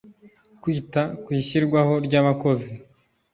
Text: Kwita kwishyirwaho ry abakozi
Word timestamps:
Kwita 0.61 1.01
kwishyirwaho 1.23 1.93
ry 2.05 2.13
abakozi 2.21 2.71